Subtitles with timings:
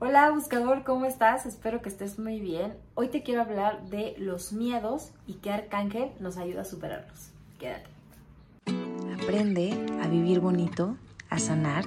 [0.00, 1.44] Hola buscador, ¿cómo estás?
[1.44, 2.74] Espero que estés muy bien.
[2.94, 7.30] Hoy te quiero hablar de los miedos y qué arcángel nos ayuda a superarlos.
[7.58, 7.90] Quédate.
[9.20, 10.96] Aprende a vivir bonito,
[11.30, 11.84] a sanar,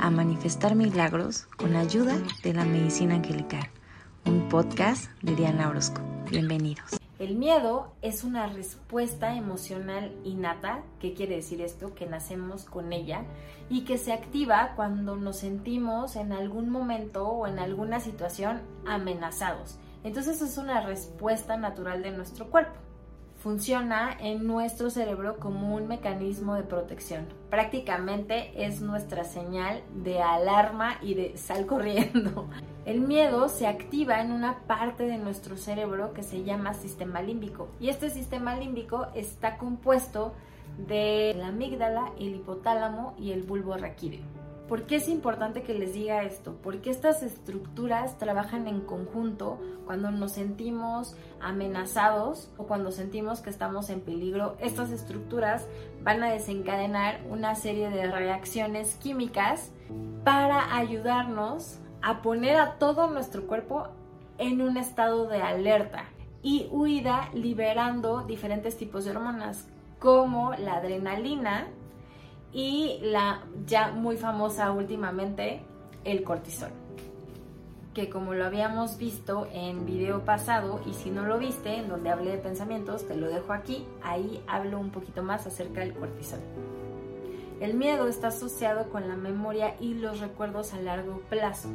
[0.00, 3.70] a manifestar milagros con la ayuda de la medicina angelical.
[4.26, 6.00] Un podcast de Diana Orozco.
[6.28, 7.03] Bienvenidos.
[7.18, 11.94] El miedo es una respuesta emocional innata, ¿qué quiere decir esto?
[11.94, 13.24] Que nacemos con ella
[13.70, 19.78] y que se activa cuando nos sentimos en algún momento o en alguna situación amenazados.
[20.02, 22.84] Entonces es una respuesta natural de nuestro cuerpo
[23.44, 27.26] funciona en nuestro cerebro como un mecanismo de protección.
[27.50, 32.48] Prácticamente es nuestra señal de alarma y de sal corriendo.
[32.84, 37.68] El miedo se activa en una parte de nuestro cerebro que se llama sistema límbico
[37.80, 40.34] y este sistema límbico está compuesto
[40.86, 44.20] de la amígdala, el hipotálamo y el bulbo raquídeo.
[44.68, 46.56] ¿Por qué es importante que les diga esto?
[46.62, 53.88] Porque estas estructuras trabajan en conjunto cuando nos sentimos amenazados o cuando sentimos que estamos
[53.88, 54.56] en peligro.
[54.60, 55.66] Estas estructuras
[56.02, 59.70] van a desencadenar una serie de reacciones químicas
[60.24, 63.88] para ayudarnos a poner a todo nuestro cuerpo
[64.38, 66.04] en un estado de alerta
[66.42, 69.66] y huida liberando diferentes tipos de hormonas
[69.98, 71.66] como la adrenalina,
[72.54, 75.62] y la ya muy famosa últimamente,
[76.04, 76.70] el cortisol.
[77.94, 82.10] Que como lo habíamos visto en video pasado, y si no lo viste, en donde
[82.10, 86.40] hablé de pensamientos, te lo dejo aquí, ahí hablo un poquito más acerca del cortisol.
[87.60, 91.68] El miedo está asociado con la memoria y los recuerdos a largo plazo.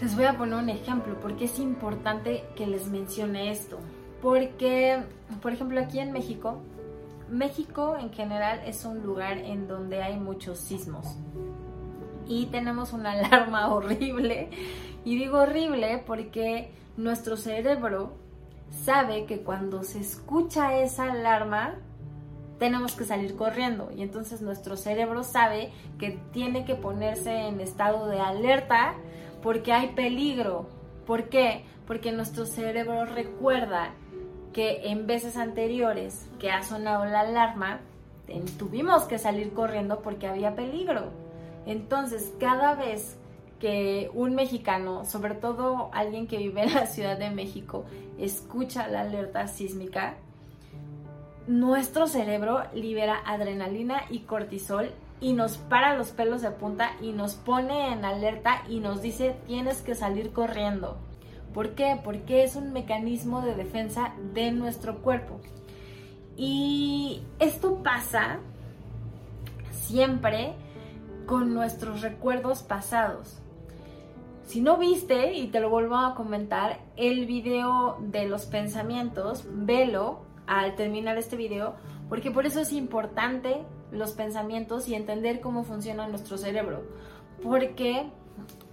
[0.00, 3.78] Les voy a poner un ejemplo porque es importante que les mencione esto.
[4.20, 5.02] Porque,
[5.40, 6.60] por ejemplo, aquí en México
[7.30, 11.16] México en general es un lugar en donde hay muchos sismos
[12.26, 14.50] y tenemos una alarma horrible.
[15.04, 18.12] Y digo horrible porque nuestro cerebro
[18.84, 21.74] sabe que cuando se escucha esa alarma
[22.60, 28.06] tenemos que salir corriendo y entonces nuestro cerebro sabe que tiene que ponerse en estado
[28.06, 28.94] de alerta
[29.42, 30.68] porque hay peligro.
[31.06, 31.64] ¿Por qué?
[31.86, 33.94] Porque nuestro cerebro recuerda
[34.52, 37.80] que en veces anteriores que ha sonado la alarma,
[38.58, 41.10] tuvimos que salir corriendo porque había peligro.
[41.64, 43.16] Entonces, cada vez
[43.58, 47.86] que un mexicano, sobre todo alguien que vive en la Ciudad de México,
[48.18, 50.16] escucha la alerta sísmica,
[51.46, 54.90] nuestro cerebro libera adrenalina y cortisol
[55.20, 59.36] y nos para los pelos de punta y nos pone en alerta y nos dice
[59.46, 60.96] tienes que salir corriendo.
[61.52, 62.00] ¿Por qué?
[62.02, 65.40] Porque es un mecanismo de defensa de nuestro cuerpo.
[66.36, 68.38] Y esto pasa
[69.70, 70.54] siempre
[71.26, 73.40] con nuestros recuerdos pasados.
[74.44, 80.22] Si no viste, y te lo vuelvo a comentar, el video de los pensamientos, velo
[80.50, 81.76] al terminar este video,
[82.08, 83.62] porque por eso es importante
[83.92, 86.82] los pensamientos y entender cómo funciona nuestro cerebro.
[87.40, 88.10] Porque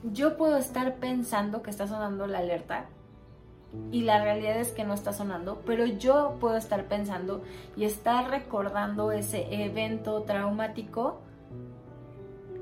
[0.02, 2.88] yo puedo estar pensando que está sonando la alerta
[3.92, 7.44] y la realidad es que no está sonando, pero yo puedo estar pensando
[7.76, 11.22] y estar recordando ese evento traumático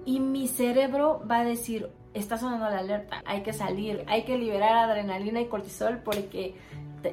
[0.03, 4.37] y mi cerebro va a decir, está sonando la alerta, hay que salir, hay que
[4.37, 6.55] liberar adrenalina y cortisol porque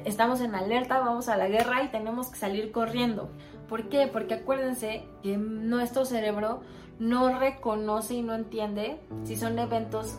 [0.05, 3.29] estamos en alerta, vamos a la guerra y tenemos que salir corriendo.
[3.67, 4.07] ¿Por qué?
[4.07, 6.61] Porque acuérdense que nuestro cerebro
[6.99, 10.15] no reconoce y no entiende si son eventos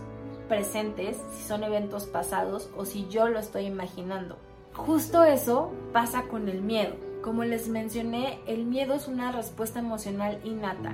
[0.49, 4.37] presentes, si son eventos pasados o si yo lo estoy imaginando.
[4.75, 6.97] Justo eso pasa con el miedo.
[7.23, 10.93] Como les mencioné, el miedo es una respuesta emocional innata.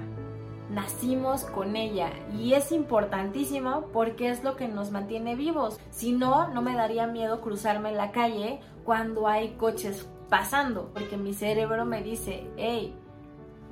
[0.70, 5.80] Nacimos con ella y es importantísimo porque es lo que nos mantiene vivos.
[5.90, 11.16] Si no, no me daría miedo cruzarme en la calle cuando hay coches pasando, porque
[11.16, 12.94] mi cerebro me dice, hey,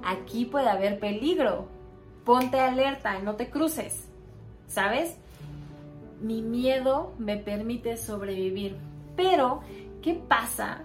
[0.03, 1.69] aquí puede haber peligro,
[2.25, 4.09] ponte alerta, no te cruces,
[4.67, 5.17] ¿sabes?
[6.21, 8.77] Mi miedo me permite sobrevivir.
[9.15, 9.61] Pero,
[10.03, 10.83] ¿qué pasa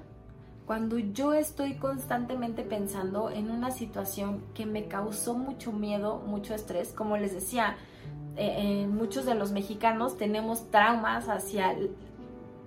[0.66, 6.94] cuando yo estoy constantemente pensando en una situación que me causó mucho miedo, mucho estrés?
[6.94, 7.76] Como les decía,
[8.38, 11.76] eh, muchos de los mexicanos tenemos traumas hacia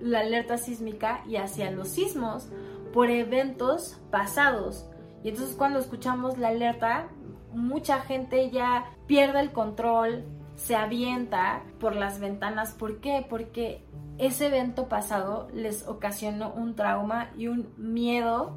[0.01, 2.49] la alerta sísmica y hacia los sismos
[2.93, 4.87] por eventos pasados.
[5.25, 7.09] Y entonces cuando escuchamos la alerta,
[7.53, 12.73] mucha gente ya pierde el control, se avienta por las ventanas.
[12.73, 13.27] ¿Por qué?
[13.29, 13.85] Porque
[14.19, 18.57] ese evento pasado les ocasionó un trauma y un miedo,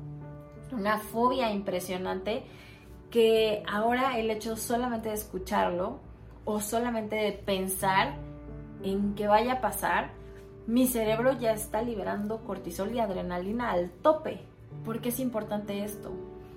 [0.72, 2.44] una fobia impresionante
[3.10, 6.00] que ahora el hecho solamente de escucharlo
[6.46, 8.16] o solamente de pensar
[8.84, 10.12] en que vaya a pasar,
[10.68, 14.42] mi cerebro ya está liberando cortisol y adrenalina al tope.
[14.86, 16.12] ¿Por qué es importante esto?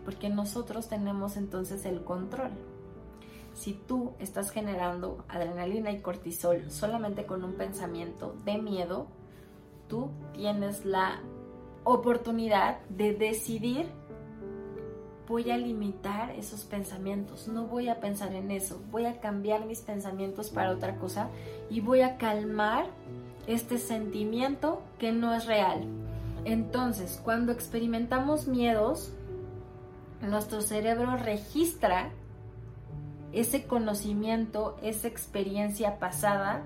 [0.05, 2.51] Porque nosotros tenemos entonces el control.
[3.55, 9.09] Si tú estás generando adrenalina y cortisol solamente con un pensamiento de miedo,
[9.89, 11.21] tú tienes la
[11.85, 13.91] oportunidad de decidir
[15.29, 19.81] voy a limitar esos pensamientos, no voy a pensar en eso, voy a cambiar mis
[19.81, 21.29] pensamientos para otra cosa
[21.71, 22.87] y voy a calmar
[23.47, 25.87] este sentimiento que no es real.
[26.45, 29.13] Entonces, cuando experimentamos miedos,
[30.21, 32.11] nuestro cerebro registra
[33.33, 36.63] ese conocimiento, esa experiencia pasada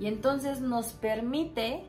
[0.00, 1.84] y entonces nos permite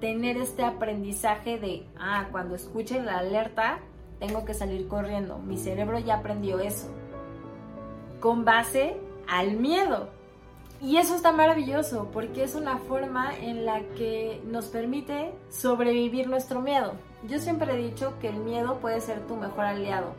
[0.00, 3.80] tener este aprendizaje de, ah, cuando escuche la alerta,
[4.18, 5.38] tengo que salir corriendo.
[5.38, 6.88] Mi cerebro ya aprendió eso.
[8.20, 8.96] Con base
[9.28, 10.08] al miedo.
[10.80, 16.60] Y eso está maravilloso porque es una forma en la que nos permite sobrevivir nuestro
[16.60, 16.92] miedo.
[17.28, 20.14] Yo siempre he dicho que el miedo puede ser tu mejor aliado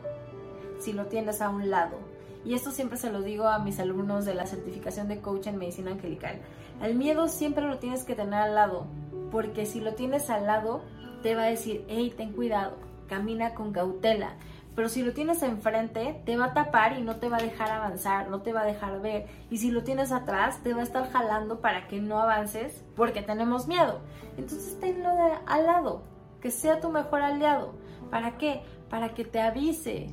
[0.79, 1.97] si lo tienes a un lado.
[2.45, 5.57] Y esto siempre se lo digo a mis alumnos de la certificación de coach en
[5.57, 6.39] medicina angelical.
[6.81, 8.87] El miedo siempre lo tienes que tener al lado,
[9.31, 10.81] porque si lo tienes al lado,
[11.21, 12.77] te va a decir, hey, ten cuidado,
[13.07, 14.35] camina con cautela.
[14.75, 17.69] Pero si lo tienes enfrente, te va a tapar y no te va a dejar
[17.69, 19.27] avanzar, no te va a dejar ver.
[19.49, 23.21] Y si lo tienes atrás, te va a estar jalando para que no avances porque
[23.21, 23.99] tenemos miedo.
[24.37, 25.09] Entonces tenlo
[25.45, 26.03] al lado,
[26.39, 27.73] que sea tu mejor aliado.
[28.09, 28.61] ¿Para qué?
[28.89, 30.07] Para que te avise.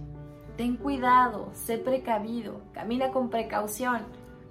[0.56, 4.03] Ten cuidado, sé precavido, camina con precaución,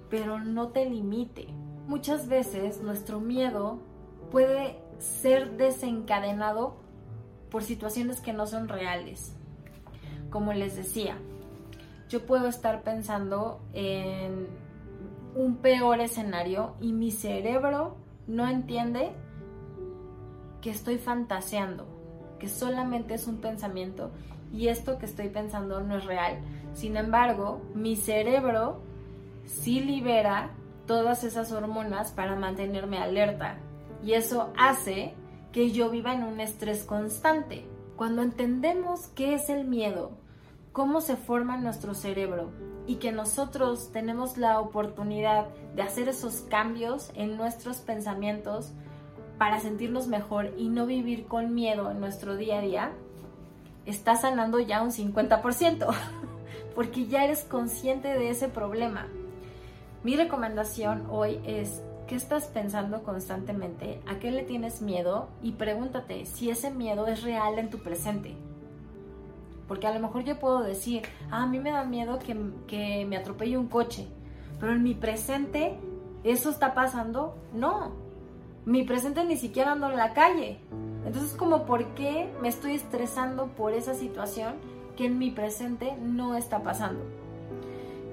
[0.08, 1.48] pero no te limite.
[1.88, 3.80] Muchas veces nuestro miedo
[4.30, 6.76] puede ser desencadenado
[7.50, 9.34] por situaciones que no son reales.
[10.30, 11.16] Como les decía,
[12.08, 14.46] yo puedo estar pensando en
[15.34, 19.10] un peor escenario y mi cerebro no entiende
[20.60, 21.86] que estoy fantaseando,
[22.38, 24.12] que solamente es un pensamiento
[24.52, 26.38] y esto que estoy pensando no es real.
[26.74, 28.80] Sin embargo, mi cerebro
[29.44, 30.50] sí libera
[30.86, 33.58] todas esas hormonas para mantenerme alerta
[34.02, 35.14] y eso hace
[35.52, 37.66] que yo viva en un estrés constante.
[37.96, 40.10] Cuando entendemos qué es el miedo,
[40.72, 42.50] cómo se forma nuestro cerebro
[42.86, 48.72] y que nosotros tenemos la oportunidad de hacer esos cambios en nuestros pensamientos
[49.38, 52.92] para sentirnos mejor y no vivir con miedo en nuestro día a día,
[53.86, 55.86] está sanando ya un 50%,
[56.74, 59.06] porque ya eres consciente de ese problema.
[60.04, 64.00] Mi recomendación hoy es ¿Qué estás pensando constantemente?
[64.06, 65.28] ¿A qué le tienes miedo?
[65.42, 68.36] Y pregúntate si ese miedo es real en tu presente.
[69.66, 71.02] Porque a lo mejor yo puedo decir,
[71.32, 72.36] ah, a mí me da miedo que,
[72.68, 74.06] que me atropelle un coche,
[74.60, 75.80] pero en mi presente
[76.22, 77.36] eso está pasando.
[77.52, 77.90] No,
[78.64, 80.60] mi presente ni siquiera ando en la calle.
[81.06, 84.54] Entonces, como, ¿por qué me estoy estresando por esa situación
[84.96, 87.04] que en mi presente no está pasando?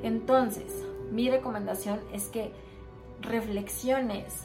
[0.03, 2.51] Entonces, mi recomendación es que
[3.21, 4.43] reflexiones.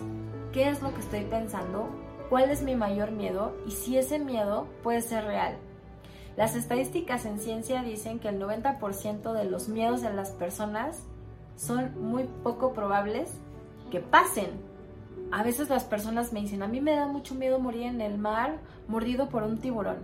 [0.53, 1.89] ¿Qué es lo que estoy pensando?
[2.31, 3.55] ¿Cuál es mi mayor miedo?
[3.67, 5.57] Y si ese miedo puede ser real.
[6.37, 11.03] Las estadísticas en ciencia dicen que el 90% de los miedos de las personas
[11.57, 13.31] son muy poco probables
[13.91, 14.68] que pasen.
[15.31, 18.19] A veces las personas me dicen, a mí me da mucho miedo morir en el
[18.19, 19.99] mar mordido por un tiburón.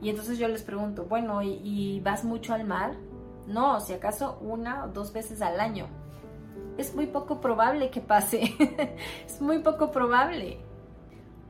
[0.00, 2.94] Y entonces yo les pregunto, bueno, ¿y, y vas mucho al mar?
[3.46, 5.88] No, si acaso una o dos veces al año
[6.78, 8.54] es muy poco probable que pase.
[9.26, 10.58] es muy poco probable.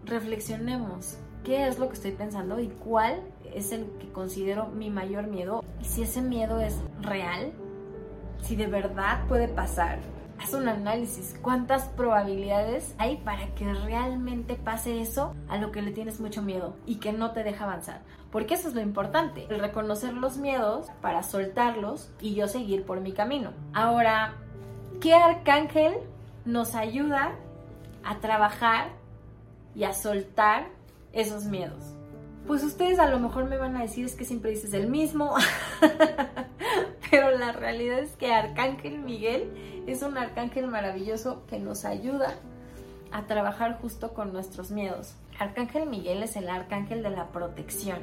[0.05, 1.19] Reflexionemos.
[1.45, 3.23] ¿Qué es lo que estoy pensando y cuál
[3.55, 5.65] es el que considero mi mayor miedo?
[5.81, 7.53] Y si ese miedo es real,
[8.43, 10.01] si de verdad puede pasar,
[10.41, 11.37] haz un análisis.
[11.43, 16.77] ¿Cuántas probabilidades hay para que realmente pase eso a lo que le tienes mucho miedo
[16.87, 18.03] y que no te deja avanzar?
[18.31, 23.01] Porque eso es lo importante, el reconocer los miedos para soltarlos y yo seguir por
[23.01, 23.53] mi camino.
[23.73, 24.35] Ahora,
[25.01, 25.95] ¿Qué arcángel
[26.45, 27.33] nos ayuda
[28.03, 28.89] a trabajar
[29.75, 30.69] y a soltar
[31.13, 31.95] esos miedos?
[32.47, 35.35] Pues ustedes a lo mejor me van a decir es que siempre dices el mismo,
[37.11, 42.35] pero la realidad es que Arcángel Miguel es un arcángel maravilloso que nos ayuda
[43.13, 45.15] a trabajar justo con nuestros miedos.
[45.39, 48.01] Arcángel Miguel es el arcángel de la protección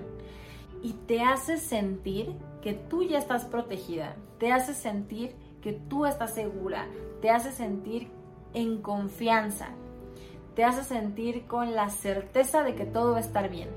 [0.81, 6.33] y te hace sentir que tú ya estás protegida, te hace sentir que tú estás
[6.33, 6.87] segura,
[7.21, 8.09] te hace sentir
[8.53, 9.69] en confianza,
[10.55, 13.69] te hace sentir con la certeza de que todo va a estar bien.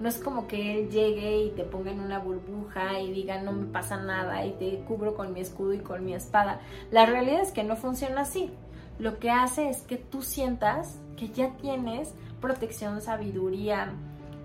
[0.00, 3.52] No es como que él llegue y te ponga en una burbuja y diga no
[3.52, 6.60] me pasa nada y te cubro con mi escudo y con mi espada.
[6.90, 8.50] La realidad es que no funciona así.
[8.98, 13.92] lo que hace es que tú sientas que ya tienes protección, sabiduría,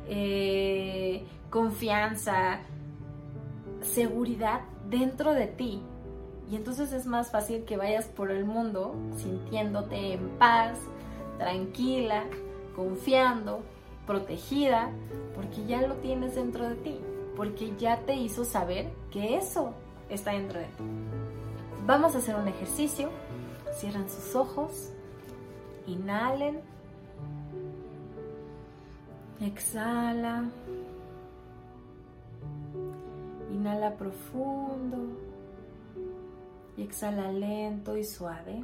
[0.07, 2.60] eh, confianza,
[3.81, 5.81] seguridad dentro de ti.
[6.51, 10.77] Y entonces es más fácil que vayas por el mundo sintiéndote en paz,
[11.38, 12.25] tranquila,
[12.75, 13.63] confiando,
[14.05, 14.89] protegida,
[15.36, 17.00] porque ya lo tienes dentro de ti,
[17.36, 19.74] porque ya te hizo saber que eso
[20.10, 20.83] está dentro de ti.
[21.86, 23.10] Vamos a hacer un ejercicio.
[23.77, 24.91] Cierran sus ojos,
[25.88, 26.62] inhalen,
[29.41, 30.45] exhala,
[33.51, 34.98] inhala profundo
[36.77, 38.63] y exhala lento y suave.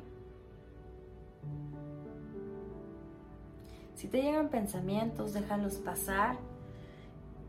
[4.00, 6.38] Si te llegan pensamientos, déjalos pasar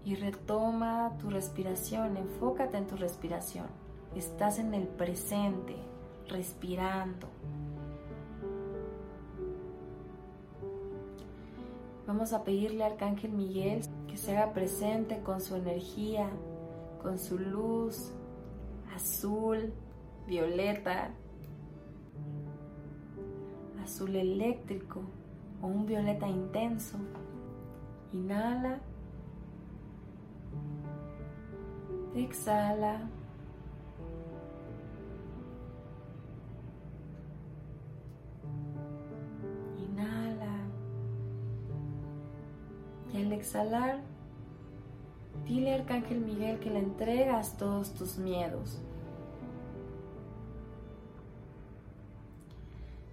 [0.05, 3.67] y retoma tu respiración, enfócate en tu respiración.
[4.17, 5.77] Estás en el presente,
[6.27, 7.29] respirando.
[12.09, 16.31] Vamos a pedirle al Arcángel Miguel que se haga presente con su energía,
[17.01, 18.11] con su luz
[18.93, 19.73] azul,
[20.27, 21.13] violeta,
[23.85, 25.05] azul eléctrico
[25.63, 26.99] o un violeta intenso.
[28.13, 28.81] Inhala.
[32.15, 33.09] Exhala.
[39.79, 40.57] Inhala.
[43.13, 44.01] Y al exhalar,
[45.47, 48.81] dile al Arcángel Miguel que le entregas todos tus miedos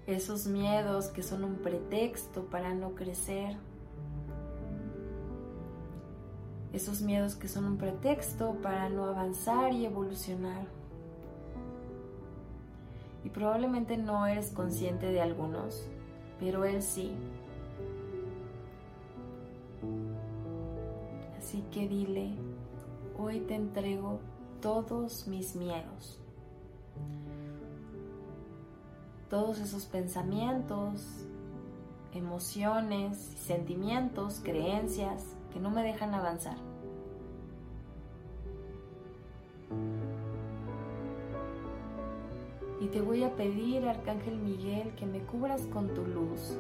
[0.07, 3.57] esos miedos que son un pretexto para no crecer,
[6.71, 10.65] esos miedos que son un pretexto para no avanzar y evolucionar.
[13.25, 15.85] Y probablemente no eres consciente de algunos,
[16.39, 17.11] pero él sí.
[21.37, 22.31] Así que dile,
[23.19, 24.19] hoy te entrego
[24.61, 26.21] todos mis miedos
[29.29, 31.25] todos esos pensamientos,
[32.13, 36.57] emociones, sentimientos, creencias que no me dejan avanzar.
[42.79, 46.57] Y te voy a pedir, Arcángel Miguel, que me cubras con tu luz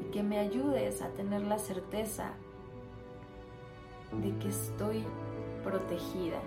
[0.00, 2.32] y que me ayudes a tener la certeza
[4.22, 5.04] de que estoy
[5.64, 6.38] protegida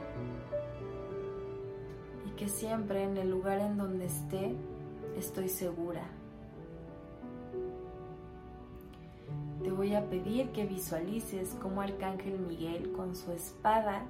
[2.27, 4.55] y que siempre en el lugar en donde esté
[5.17, 6.03] estoy segura.
[9.63, 14.05] Te voy a pedir que visualices cómo Arcángel Miguel con su espada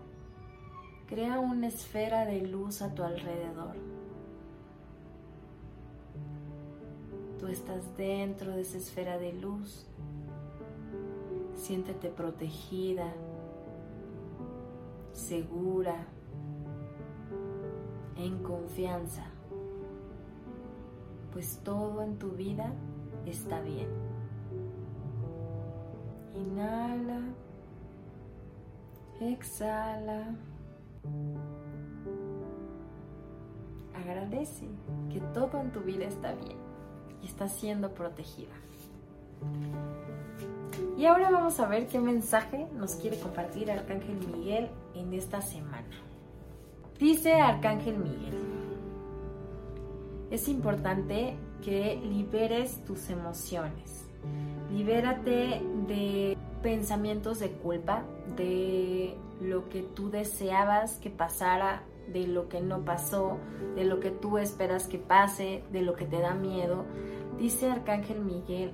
[1.07, 3.75] crea una esfera de luz a tu alrededor.
[7.39, 9.85] Tú estás dentro de esa esfera de luz.
[11.55, 13.13] Siéntete protegida,
[15.13, 16.05] segura,
[18.17, 19.34] en confianza
[21.35, 22.71] pues todo en tu vida
[23.25, 23.89] está bien.
[26.33, 27.19] Inhala,
[29.19, 30.33] exhala.
[33.93, 34.69] Agradece
[35.11, 36.57] que todo en tu vida está bien
[37.21, 38.55] y está siendo protegida.
[40.97, 46.01] Y ahora vamos a ver qué mensaje nos quiere compartir Arcángel Miguel en esta semana.
[46.97, 48.44] Dice Arcángel Miguel,
[50.31, 54.05] es importante que liberes tus emociones.
[54.71, 58.03] Libérate de pensamientos de culpa,
[58.35, 63.37] de lo que tú deseabas que pasara, de lo que no pasó,
[63.75, 66.85] de lo que tú esperas que pase, de lo que te da miedo.
[67.37, 68.71] Dice Arcángel Miguel,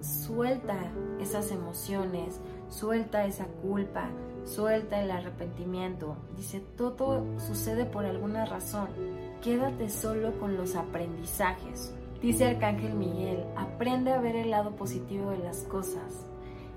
[0.00, 0.76] suelta
[1.20, 4.10] esas emociones, suelta esa culpa,
[4.44, 6.16] suelta el arrepentimiento.
[6.36, 8.88] Dice, todo sucede por alguna razón.
[9.42, 11.94] Quédate solo con los aprendizajes.
[12.20, 16.26] Dice Arcángel Miguel, aprende a ver el lado positivo de las cosas.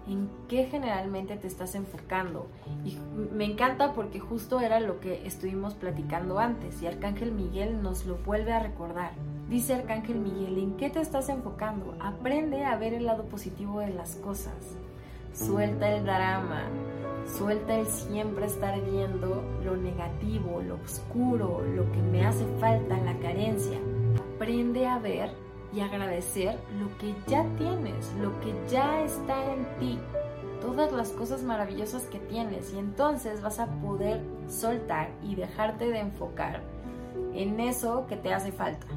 [0.07, 2.47] ¿En qué generalmente te estás enfocando?
[2.85, 2.97] Y
[3.33, 8.15] me encanta porque justo era lo que estuvimos platicando antes y Arcángel Miguel nos lo
[8.17, 9.11] vuelve a recordar.
[9.49, 11.97] Dice Arcángel Miguel, ¿en qué te estás enfocando?
[11.99, 14.77] Aprende a ver el lado positivo de las cosas.
[15.33, 16.69] Suelta el drama,
[17.27, 23.17] Suelta el siempre estar viendo lo negativo, lo oscuro, lo que me hace falta, la
[23.19, 23.79] carencia.
[24.35, 25.31] Aprende a ver
[25.73, 29.99] y agradecer lo que ya tienes, lo que ya está en ti,
[30.61, 35.99] todas las cosas maravillosas que tienes y entonces vas a poder soltar y dejarte de
[35.99, 36.61] enfocar
[37.33, 38.87] en eso que te hace falta.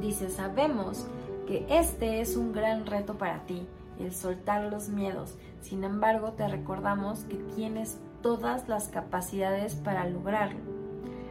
[0.00, 1.06] Dice, sabemos
[1.46, 3.66] que este es un gran reto para ti,
[3.98, 5.34] el soltar los miedos.
[5.66, 10.60] Sin embargo, te recordamos que tienes todas las capacidades para lograrlo.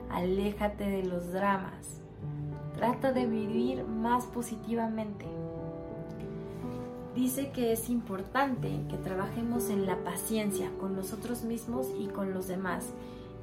[0.09, 2.01] Aléjate de los dramas.
[2.75, 5.25] Trata de vivir más positivamente.
[7.15, 12.49] Dice que es importante que trabajemos en la paciencia con nosotros mismos y con los
[12.49, 12.91] demás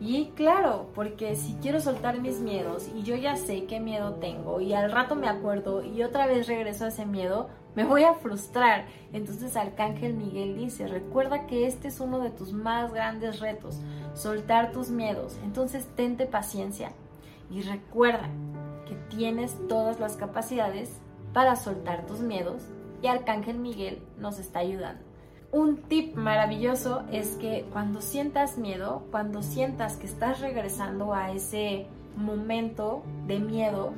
[0.04, 4.61] y claro, porque si quiero soltar mis miedos y yo ya sé qué miedo tengo
[4.61, 8.14] y al rato me acuerdo y otra vez regreso a ese miedo, me voy a
[8.14, 8.87] frustrar.
[9.12, 13.81] Entonces Arcángel Miguel dice, recuerda que este es uno de tus más grandes retos,
[14.14, 15.37] soltar tus miedos.
[15.45, 16.93] Entonces tente paciencia
[17.50, 18.29] y recuerda
[18.87, 20.91] que tienes todas las capacidades
[21.33, 22.62] para soltar tus miedos
[23.02, 25.02] y Arcángel Miguel nos está ayudando.
[25.50, 31.87] Un tip maravilloso es que cuando sientas miedo, cuando sientas que estás regresando a ese
[32.17, 33.93] momento de miedo,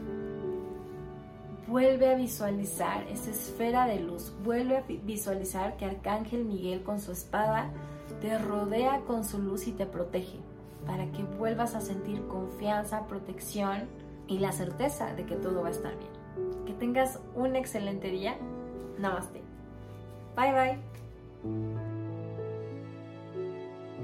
[1.66, 7.12] vuelve a visualizar esa esfera de luz, vuelve a visualizar que Arcángel Miguel con su
[7.12, 7.70] espada
[8.20, 10.38] te rodea con su luz y te protege,
[10.86, 13.88] para que vuelvas a sentir confianza, protección
[14.26, 16.64] y la certeza de que todo va a estar bien.
[16.64, 18.36] Que tengas un excelente día.
[18.98, 19.42] Namaste.
[20.36, 21.83] Bye bye.